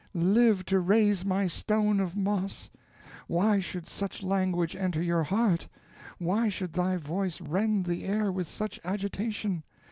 [0.15, 2.71] live to raise my stone of moss!
[3.27, 5.67] why should such language enter your heart?
[6.17, 9.61] why should thy voice rend the air with such agitation?